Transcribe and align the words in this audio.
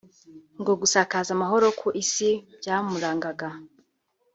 no 0.65 0.73
gusakaza 0.81 1.29
amahoro 1.33 1.67
ku 1.79 1.87
Isi 2.03 2.29
byamurangaga 2.59 3.49